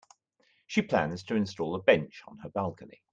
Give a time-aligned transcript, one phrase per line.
[0.65, 3.03] She plans to install a bench on her balcony.